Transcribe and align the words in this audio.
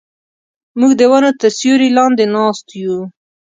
موږ 0.79 0.91
د 0.99 1.01
ونو 1.11 1.29
تر 1.39 1.47
سیوري 1.57 1.89
لاندې 1.97 2.25
ناست 2.35 2.67
یو. 2.83 2.97